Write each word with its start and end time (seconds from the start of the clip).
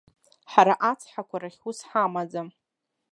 Ҳара 0.51 0.73
ацҳақәа 0.91 1.37
рахь 1.41 1.61
ус 1.69 1.79
ҳамаӡам. 1.89 2.47